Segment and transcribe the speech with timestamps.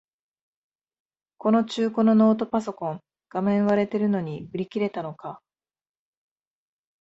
[1.37, 5.43] この中古のノートパソコン、画面割れてるのに売り切れたのか